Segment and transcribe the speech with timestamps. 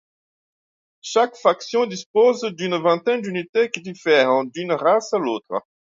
[1.01, 5.61] Chaque faction dispose d’une vingtaine d’unités qui diffèrent d’une race à l’autre.